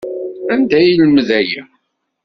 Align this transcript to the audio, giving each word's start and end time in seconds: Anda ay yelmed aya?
Anda 0.53 0.75
ay 0.79 0.85
yelmed 0.89 1.29
aya? 1.39 1.63